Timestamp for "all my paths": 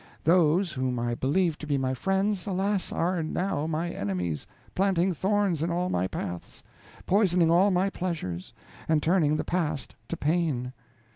5.69-6.63